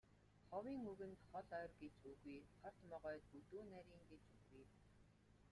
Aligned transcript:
Ховын 0.49 0.77
үгэнд 0.91 1.19
хол 1.29 1.47
ойр 1.61 1.71
гэж 1.81 1.95
үгүй, 2.11 2.39
хорт 2.59 2.79
могойд 2.89 3.23
бүдүүн 3.31 3.67
нарийн 3.73 4.03
гэж 4.09 4.23
үгүй. 4.37 4.65